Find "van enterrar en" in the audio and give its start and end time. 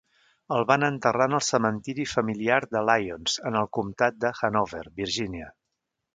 0.69-1.37